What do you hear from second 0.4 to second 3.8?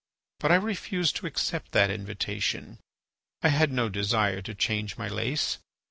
I refused to accept that invitation; I had